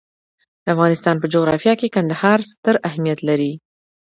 [0.63, 3.51] د افغانستان په جغرافیه کې کندهار ستر اهمیت لري.